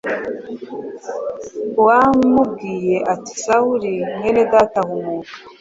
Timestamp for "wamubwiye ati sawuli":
1.85-3.91